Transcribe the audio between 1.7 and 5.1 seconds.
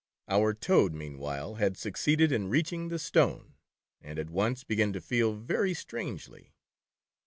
succeeded in reaching the stone, and at once began to